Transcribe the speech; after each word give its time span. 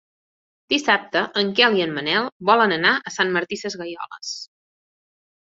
Dissabte 0.73 1.21
en 1.41 1.51
Quel 1.59 1.77
i 1.79 1.83
en 1.85 1.93
Manel 1.97 2.31
volen 2.51 2.75
anar 2.79 2.95
a 3.11 3.15
Sant 3.19 3.35
Martí 3.37 3.61
Sesgueioles. 3.65 4.35